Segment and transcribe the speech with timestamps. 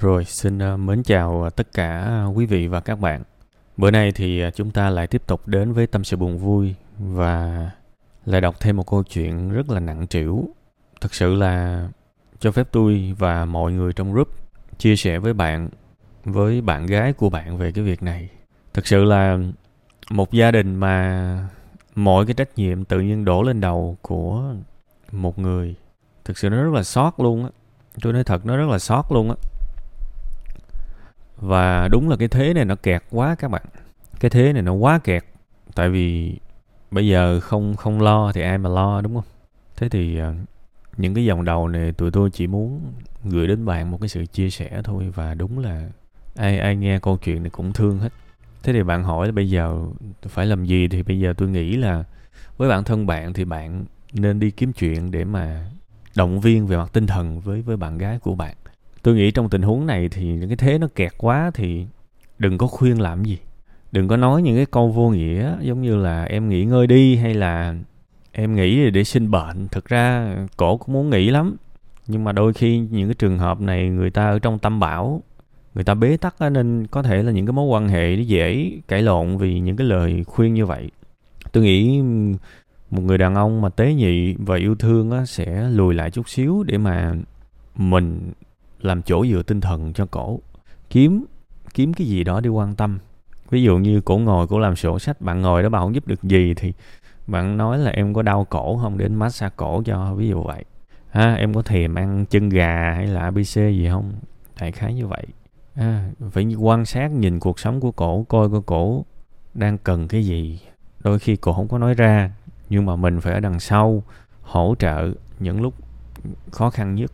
[0.00, 3.22] Rồi, xin à, mến chào à, tất cả à, quý vị và các bạn.
[3.76, 7.70] Bữa nay thì chúng ta lại tiếp tục đến với tâm sự buồn vui và
[8.24, 10.48] lại đọc thêm một câu chuyện rất là nặng trĩu.
[11.00, 11.88] Thật sự là
[12.38, 14.28] cho phép tôi và mọi người trong group
[14.78, 15.68] chia sẻ với bạn,
[16.24, 18.28] với bạn gái của bạn về cái việc này.
[18.74, 19.38] Thật sự là
[20.10, 21.48] một gia đình mà
[21.94, 24.54] mọi cái trách nhiệm tự nhiên đổ lên đầu của
[25.12, 25.74] một người.
[26.24, 27.50] Thực sự nó rất là sót luôn á.
[28.02, 29.36] Tôi nói thật nó rất là sót luôn á
[31.36, 33.62] và đúng là cái thế này nó kẹt quá các bạn.
[34.20, 35.24] Cái thế này nó quá kẹt.
[35.74, 36.38] Tại vì
[36.90, 39.24] bây giờ không không lo thì ai mà lo, đúng không?
[39.76, 40.34] Thế thì à,
[40.96, 42.92] những cái dòng đầu này tụi tôi chỉ muốn
[43.24, 45.88] gửi đến bạn một cái sự chia sẻ thôi và đúng là
[46.36, 48.12] ai ai nghe câu chuyện này cũng thương hết.
[48.62, 49.78] Thế thì bạn hỏi là bây giờ
[50.28, 52.04] phải làm gì thì bây giờ tôi nghĩ là
[52.56, 55.70] với bản thân bạn thì bạn nên đi kiếm chuyện để mà
[56.16, 58.54] động viên về mặt tinh thần với với bạn gái của bạn
[59.06, 61.86] tôi nghĩ trong tình huống này thì những cái thế nó kẹt quá thì
[62.38, 63.38] đừng có khuyên làm gì.
[63.92, 67.16] Đừng có nói những cái câu vô nghĩa giống như là em nghỉ ngơi đi
[67.16, 67.74] hay là
[68.32, 69.68] em nghỉ để sinh bệnh.
[69.68, 71.56] Thực ra cổ cũng muốn nghỉ lắm.
[72.06, 75.22] Nhưng mà đôi khi những cái trường hợp này người ta ở trong tâm bảo
[75.74, 78.22] người ta bế tắc á, nên có thể là những cái mối quan hệ nó
[78.22, 80.90] dễ cãi lộn vì những cái lời khuyên như vậy.
[81.52, 82.02] Tôi nghĩ
[82.90, 86.28] một người đàn ông mà tế nhị và yêu thương á, sẽ lùi lại chút
[86.28, 87.14] xíu để mà
[87.76, 88.32] mình
[88.86, 90.40] làm chỗ dựa tinh thần cho cổ.
[90.90, 91.24] Kiếm
[91.74, 92.98] kiếm cái gì đó để quan tâm.
[93.50, 96.06] Ví dụ như cổ ngồi cổ làm sổ sách bạn ngồi đó bạn không giúp
[96.06, 96.72] được gì thì
[97.26, 100.64] bạn nói là em có đau cổ không đến massage cổ cho ví dụ vậy.
[101.10, 104.12] Ha em có thèm ăn chân gà hay là abc gì không?
[104.60, 105.26] Đại khái như vậy.
[105.74, 109.04] À, phải quan sát nhìn cuộc sống của cổ coi coi cổ
[109.54, 110.60] đang cần cái gì.
[111.04, 112.30] Đôi khi cổ không có nói ra
[112.68, 114.02] nhưng mà mình phải ở đằng sau
[114.42, 115.74] hỗ trợ những lúc
[116.50, 117.12] khó khăn nhất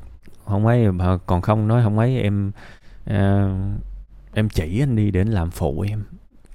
[0.52, 0.86] không ấy
[1.26, 2.52] còn không nói không ấy em
[3.04, 3.48] à,
[4.34, 6.04] em chỉ anh đi để anh làm phụ em.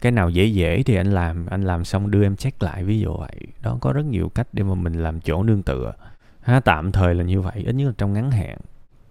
[0.01, 2.99] Cái nào dễ dễ thì anh làm anh làm xong đưa em check lại ví
[2.99, 3.37] dụ vậy.
[3.61, 5.93] Đó có rất nhiều cách để mà mình làm chỗ nương tựa.
[6.41, 8.57] Ha tạm thời là như vậy ít nhất là trong ngắn hạn.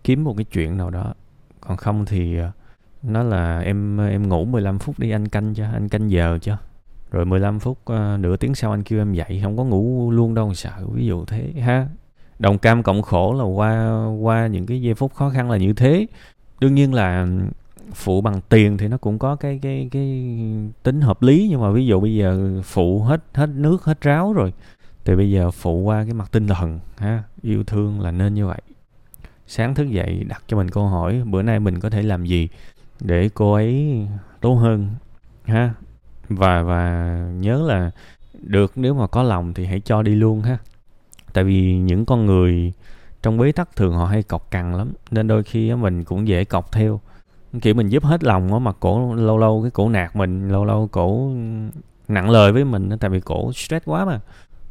[0.05, 1.15] Kiếm một cái chuyện nào đó.
[1.61, 2.53] Còn không thì à,
[3.03, 6.57] nó là em em ngủ 15 phút đi anh canh cho anh canh giờ cho.
[7.11, 9.41] Rồi 15 phút uh, nửa tiếng sau anh kêu em dậy.
[9.43, 11.53] Không có ngủ luôn đâu sợ ví dụ thế.
[11.61, 11.87] Ha
[12.39, 15.73] đồng cam cộng khổ là qua qua những cái giây phút khó khăn là như
[15.73, 16.07] thế.
[16.61, 17.27] Đương nhiên là
[17.95, 20.39] phụ bằng tiền thì nó cũng có cái cái cái
[20.83, 21.47] tính hợp lý.
[21.51, 24.53] Nhưng mà ví dụ bây giờ phụ hết hết nước, hết ráo rồi,
[25.05, 28.47] thì bây giờ phụ qua cái mặt tinh thần, ha, yêu thương là nên như
[28.47, 28.61] vậy.
[29.47, 32.49] Sáng thức dậy đặt cho mình câu hỏi, bữa nay mình có thể làm gì
[33.01, 34.07] để cô ấy
[34.41, 34.89] tốt hơn,
[35.45, 35.75] ha?
[36.29, 37.09] Và và
[37.41, 37.91] nhớ là
[38.43, 40.59] được, nếu mà có lòng thì hãy cho đi luôn, ha?
[41.37, 42.73] Tại vì những con người
[43.23, 46.45] trong bế tắc thường họ hay cọc cằn lắm, nên đôi khi mình cũng dễ
[46.45, 47.01] cọc theo.
[47.63, 50.65] Kiểu mình giúp hết lòng á mà cổ lâu lâu cái cổ nạt mình, lâu
[50.65, 51.33] lâu cổ
[52.09, 54.21] nặng lời với mình tại vì cổ stress quá mà.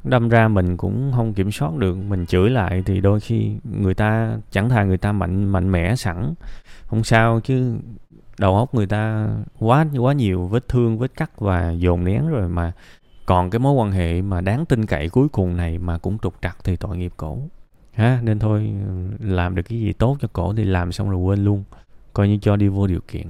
[0.03, 3.93] Đâm ra mình cũng không kiểm soát được, mình chửi lại thì đôi khi người
[3.93, 6.33] ta, chẳng thà người ta mạnh mạnh mẽ sẵn.
[6.85, 7.77] Không sao chứ,
[8.39, 9.27] đầu óc người ta
[9.59, 12.71] quá quá nhiều vết thương, vết cắt và dồn nén rồi mà
[13.25, 16.33] còn cái mối quan hệ mà đáng tin cậy cuối cùng này mà cũng trục
[16.41, 17.37] trặc thì tội nghiệp cổ.
[17.93, 18.73] Ha nên thôi
[19.19, 21.63] làm được cái gì tốt cho cổ thì làm xong rồi quên luôn.
[22.13, 23.27] Coi như cho đi vô điều kiện.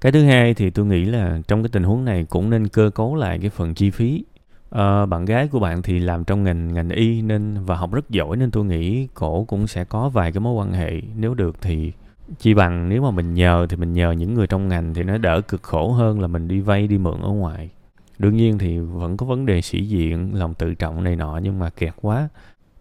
[0.00, 2.90] Cái thứ hai thì tôi nghĩ là trong cái tình huống này cũng nên cơ
[2.94, 4.24] cấu lại cái phần chi phí.
[4.70, 8.10] À, bạn gái của bạn thì làm trong ngành ngành y nên và học rất
[8.10, 11.00] giỏi nên tôi nghĩ cổ cũng sẽ có vài cái mối quan hệ.
[11.16, 11.92] Nếu được thì
[12.38, 15.18] chi bằng nếu mà mình nhờ thì mình nhờ những người trong ngành thì nó
[15.18, 17.70] đỡ cực khổ hơn là mình đi vay đi mượn ở ngoài
[18.18, 21.58] đương nhiên thì vẫn có vấn đề sĩ diện lòng tự trọng này nọ nhưng
[21.58, 22.28] mà kẹt quá.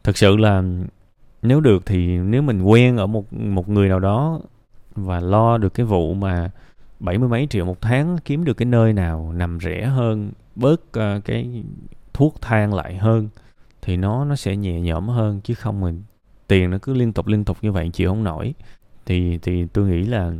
[0.03, 0.64] Thực sự là
[1.42, 4.42] nếu được thì nếu mình quen ở một một người nào đó
[4.96, 6.52] và lo được cái vụ mà
[7.00, 10.81] bảy mươi mấy triệu một tháng kiếm được cái nơi nào nằm rẻ hơn bớt
[10.81, 11.64] uh, cái
[12.14, 13.30] thuốc thang lại hơn
[13.81, 16.04] thì nó nó sẽ nhẹ nhõm hơn chứ không mình
[16.48, 18.54] tiền nó cứ liên tục liên tục như vậy chịu không nổi.
[19.06, 20.31] Thì thì tôi nghĩ là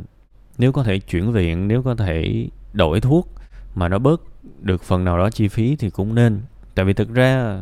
[0.58, 3.37] nếu có thể chuyển viện nếu có thể đổi thuốc
[3.78, 4.22] mà nó bớt
[4.60, 6.40] được phần nào đó chi phí thì cũng nên.
[6.74, 7.60] Tại vì thực ra,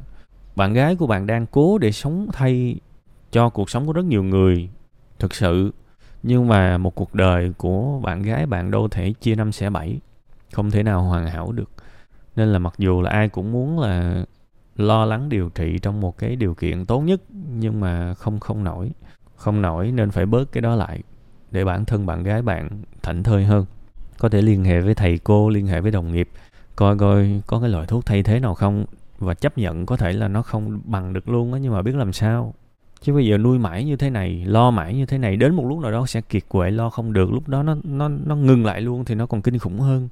[0.56, 2.76] bạn gái của bạn đang cố để sống thay
[3.30, 4.68] cho cuộc sống của rất nhiều người,
[5.18, 5.72] thực sự.
[6.22, 10.00] Nhưng mà một cuộc đời của bạn gái bạn đâu thể chia năm xẻ bảy,
[10.52, 11.70] không thể nào hoàn hảo được.
[12.36, 14.24] Nên là mặc dù là ai cũng muốn là
[14.76, 17.20] lo lắng điều trị trong một cái điều kiện tốt nhất,
[17.58, 18.90] nhưng mà không không nổi.
[19.36, 21.02] Không nổi nên phải bớt cái đó lại
[21.50, 22.68] để bản thân bạn gái bạn
[23.02, 23.64] thảnh thơi hơn
[24.18, 26.28] có thể liên hệ với thầy cô, liên hệ với đồng nghiệp,
[26.76, 28.84] coi coi có cái loại thuốc thay thế nào không?
[29.18, 31.94] Và chấp nhận có thể là nó không bằng được luôn á, nhưng mà biết
[31.94, 32.54] làm sao?
[33.00, 35.66] Chứ bây giờ nuôi mãi như thế này, lo mãi như thế này, đến một
[35.66, 38.64] lúc nào đó sẽ kiệt quệ, lo không được, lúc đó nó nó nó ngừng
[38.64, 40.08] lại luôn thì nó còn kinh khủng hơn.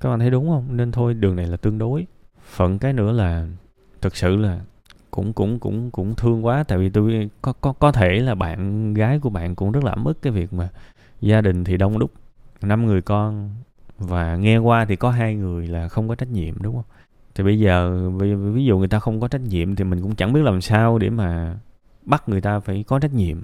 [0.00, 0.76] Các bạn thấy đúng không?
[0.76, 2.06] Nên thôi, đường này là tương đối.
[2.46, 3.46] Phận cái nữa là
[4.00, 4.60] thực sự là
[5.10, 8.94] cũng cũng cũng cũng thương quá, tại vì tôi có có có thể là bạn
[8.94, 10.68] gái của bạn cũng rất là ấm ức cái việc mà
[11.20, 12.10] gia đình thì đông đúc
[12.62, 13.50] năm người con.
[13.98, 16.84] Và nghe qua thì có hai người là không có trách nhiệm, đúng không?
[17.34, 18.08] Thì bây giờ,
[18.54, 20.98] ví dụ người ta không có trách nhiệm thì mình cũng chẳng biết làm sao
[20.98, 21.56] để mà
[22.02, 23.38] bắt người ta phải có trách nhiệm.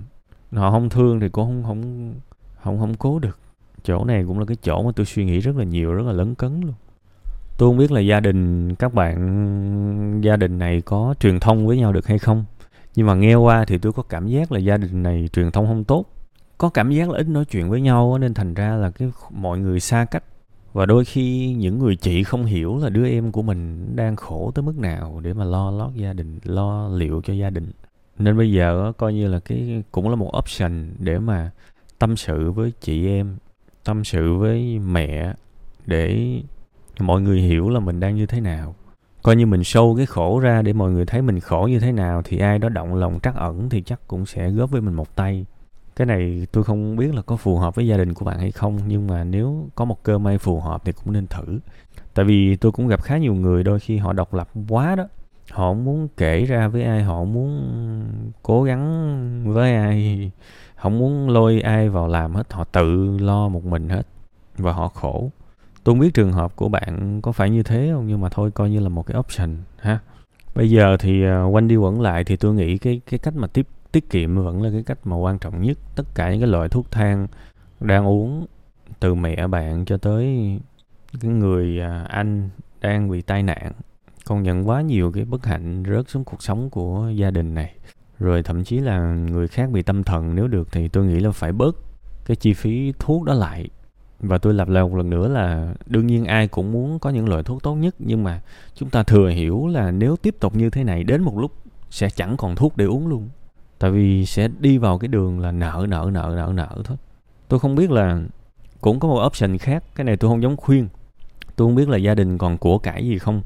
[0.52, 2.14] Họ không thương thì cũng không không
[2.62, 3.38] không không cố được.
[3.84, 6.12] Chỗ này cũng là cái chỗ mà tôi suy nghĩ rất là nhiều, rất là
[6.12, 6.74] lấn cấn luôn.
[7.58, 11.78] Tôi không biết là gia đình, các bạn, gia đình này có truyền thông với
[11.78, 12.44] nhau được hay không.
[12.94, 15.66] Nhưng mà nghe qua thì tôi có cảm giác là gia đình này truyền thông
[15.66, 16.04] không tốt
[16.58, 19.58] có cảm giác là ít nói chuyện với nhau nên thành ra là cái mọi
[19.58, 20.24] người xa cách.
[20.72, 24.52] Và đôi khi những người chị không hiểu là đứa em của mình đang khổ
[24.54, 27.72] tới mức nào để mà lo lót gia đình, lo liệu cho gia đình.
[28.18, 31.50] Nên bây giờ coi như là cái, cũng là một option để mà
[31.98, 33.36] tâm sự với chị em,
[33.84, 35.34] tâm sự với mẹ
[35.86, 36.40] để
[37.00, 38.74] mọi người hiểu là mình đang như thế nào.
[39.22, 41.92] Coi như mình show cái khổ ra để mọi người thấy mình khổ như thế
[41.92, 44.94] nào thì ai đó động lòng trắc ẩn thì chắc cũng sẽ góp với mình
[44.94, 45.46] một tay
[45.96, 48.50] cái này tôi không biết là có phù hợp với gia đình của bạn hay
[48.50, 51.58] không, nhưng mà nếu có một cơ may phù hợp thì cũng nên thử.
[52.14, 55.04] Tại vì tôi cũng gặp khá nhiều người đôi khi họ độc lập quá đó.
[55.50, 57.72] Họ muốn kể ra với ai, họ muốn
[58.42, 60.30] cố gắng với ai,
[60.76, 64.06] không muốn lôi ai vào làm hết, họ tự lo một mình hết
[64.58, 65.30] và họ khổ.
[65.84, 68.50] Tôi không biết trường hợp của bạn có phải như thế không, nhưng mà thôi,
[68.50, 69.98] coi như là một cái option ha.
[70.54, 73.46] Bây giờ thì à, quanh đi quẩn lại thì tôi nghĩ cái cái cách mà
[73.46, 75.78] tiếp tiết kiệm vẫn là cái cách mà quan trọng nhất.
[75.94, 77.26] Tất cả những cái loại thuốc thang
[77.80, 78.46] đang uống
[79.00, 80.58] từ mẹ bạn cho tới
[81.20, 82.50] cái người à, anh
[82.80, 83.72] đang bị tai nạn
[84.24, 87.74] con nhận quá nhiều cái bất hạnh rớt xuống cuộc sống của gia đình này.
[88.18, 91.30] Rồi thậm chí là người khác bị tâm thần nếu được thì tôi nghĩ là
[91.30, 91.76] phải bớt
[92.24, 93.68] cái chi phí thuốc đó lại.
[94.20, 97.28] Và tôi lặp lại một lần nữa là đương nhiên ai cũng muốn có những
[97.28, 98.40] loại thuốc tốt nhất, nhưng mà
[98.74, 101.52] chúng ta thừa hiểu là nếu tiếp tục như thế này đến một lúc
[101.90, 103.28] sẽ chẳng còn thuốc để uống luôn
[103.82, 106.96] tại vì sẽ đi vào cái đường là nợ nợ nợ nợ nợ thôi.
[107.48, 108.22] Tôi không biết là
[108.80, 110.88] cũng có một option khác, cái này tôi không giống khuyên.
[111.56, 113.42] Tôi không biết là gia đình còn của cải gì không.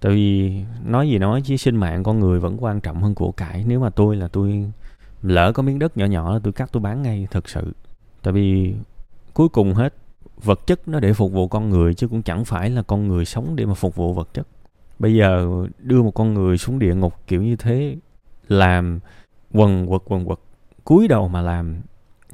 [0.00, 0.52] Tại vì
[0.84, 3.64] nói gì nói chứ sinh mạng con người vẫn quan trọng hơn của cải.
[3.66, 4.72] Nếu mà tôi là tôi
[5.22, 7.72] lỡ có miếng đất nhỏ nhỏ là tôi cắt, tôi bán ngay, thật sự.
[8.22, 8.74] Tại vì
[9.34, 9.94] cuối cùng hết,
[10.42, 13.24] vật chất nó để phục vụ con người chứ cũng chẳng phải là con người
[13.24, 14.46] sống để mà phục vụ vật chất.
[14.98, 15.48] Bây giờ
[15.78, 17.96] đưa một con người xuống địa ngục kiểu như thế,
[18.48, 19.00] làm
[19.52, 20.38] quần quật quần quật.
[20.84, 21.80] Cúi đầu mà làm,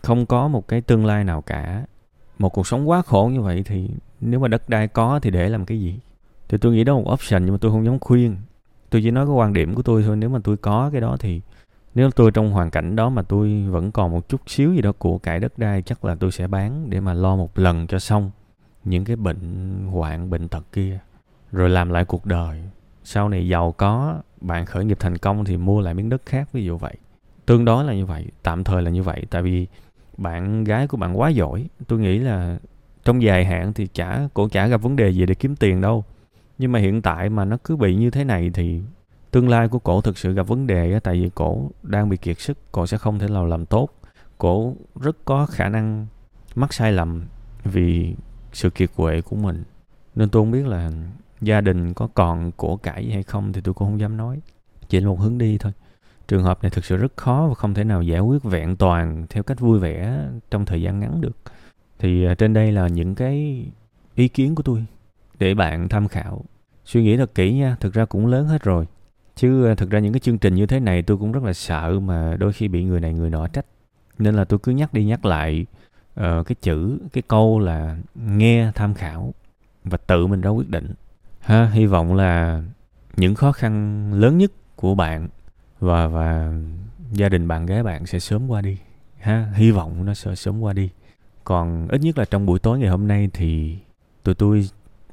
[0.02, 1.84] không có một cái tương lai nào cả.
[2.38, 5.48] Một cuộc sống quá khổ như vậy thì nếu mà đất đai có thì để
[5.48, 5.98] làm cái gì?
[6.48, 8.36] Thì tôi nghĩ đó là một option nhưng mà tôi không dám khuyên.
[8.90, 11.16] Tôi chỉ nói cái quan điểm của tôi thôi, nếu mà tôi có cái đó
[11.20, 11.40] thì
[11.94, 14.92] nếu tôi trong hoàn cảnh đó mà tôi vẫn còn một chút xíu gì đó
[14.92, 17.98] của cải đất đai, chắc là tôi sẽ bán để mà lo một lần cho
[17.98, 18.30] xong
[18.84, 19.38] những cái bệnh
[19.90, 20.98] hoạn, bệnh tật kia,
[21.52, 22.62] rồi làm lại cuộc đời
[23.04, 26.48] sau này giàu có, bạn khởi nghiệp thành công thì mua lại miếng đất khác,
[26.52, 26.94] ví dụ vậy.
[27.46, 29.66] Tương đối là như vậy, tạm thời là như vậy, tại vì
[30.16, 31.68] bạn gái của bạn quá giỏi.
[31.86, 32.58] Tôi nghĩ là
[33.04, 36.04] trong dài hạn thì chả cổ chả gặp vấn đề gì để kiếm tiền đâu.
[36.58, 38.80] Nhưng mà hiện tại mà nó cứ bị như thế này thì
[39.30, 42.40] tương lai của cổ thực sự gặp vấn đề tại vì cổ đang bị kiệt
[42.40, 43.88] sức, cổ sẽ không thể nào làm tốt.
[44.38, 46.06] Cổ rất có khả năng
[46.54, 47.24] mắc sai lầm
[47.64, 48.14] vì
[48.52, 49.62] sự kiệt quệ của mình.
[50.14, 50.90] Nên tôi không biết là
[51.42, 54.40] gia đình có còn của cải hay không thì tôi cũng không dám nói.
[54.88, 55.72] Chỉ là một hướng đi thôi.
[56.28, 59.26] Trường hợp này thực sự rất khó và không thể nào giải quyết vẹn toàn
[59.30, 60.18] theo cách vui vẻ
[60.50, 61.36] trong thời gian ngắn được.
[61.98, 63.66] Thì à, trên đây là những cái
[64.14, 64.84] ý kiến của tôi
[65.38, 66.44] để bạn tham khảo.
[66.84, 68.86] Suy nghĩ thật kỹ nha thực ra cũng lớn hết rồi.
[69.36, 71.52] Chứ à, thực ra những cái chương trình như thế này tôi cũng rất là
[71.52, 73.66] sợ mà đôi khi bị người này người nọ trách.
[74.18, 75.66] Nên là tôi cứ nhắc đi nhắc lại
[76.20, 79.34] uh, cái chữ cái câu là nghe tham khảo
[79.84, 80.94] và tự mình ra quyết định
[81.42, 82.62] ha, hy vọng là
[83.16, 85.28] những khó khăn lớn nhất của bạn
[85.80, 86.52] và và
[87.12, 88.78] gia đình bạn, gái bạn sẽ sớm qua đi.
[89.20, 90.90] Ha, hy vọng nó sẽ sớm qua đi.
[91.44, 93.78] Còn ít nhất là trong buổi tối ngày hôm nay thì
[94.22, 94.68] tụi tôi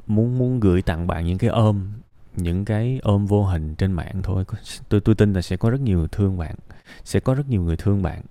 [0.08, 1.92] muốn muốn gửi tặng bạn những cái ôm,
[2.36, 4.46] những cái ôm vô hình trên mạng thôi.
[4.90, 6.56] Tôi tôi tin là sẽ có rất nhiều người thương bạn,
[7.04, 8.22] sẽ có rất nhiều người thương bạn.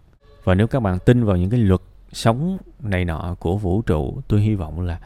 [0.44, 1.80] Và nếu các bạn tin vào những cái luật
[2.12, 5.00] sống này nọ của vũ trụ, tôi hy vọng là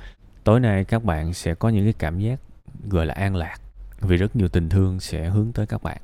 [0.44, 2.40] tối nay các bạn sẽ có những cái cảm giác
[2.88, 3.56] gọi là an lạc.
[4.00, 6.00] Vì rất nhiều tình thương sẽ hướng tới các bạn.